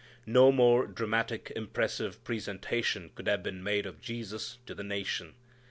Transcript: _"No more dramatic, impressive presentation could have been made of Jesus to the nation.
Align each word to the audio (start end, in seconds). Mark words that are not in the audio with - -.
_"No 0.25 0.51
more 0.51 0.87
dramatic, 0.87 1.51
impressive 1.55 2.23
presentation 2.23 3.11
could 3.13 3.27
have 3.27 3.43
been 3.43 3.61
made 3.61 3.85
of 3.85 4.01
Jesus 4.01 4.57
to 4.65 4.73
the 4.73 4.83
nation. 4.83 5.35